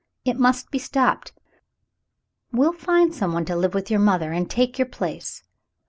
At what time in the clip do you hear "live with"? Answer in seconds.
3.55-3.91